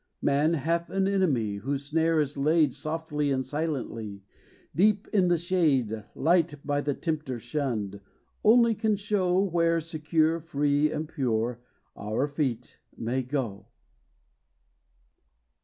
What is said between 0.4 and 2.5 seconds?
hath an enemy, Whose snare is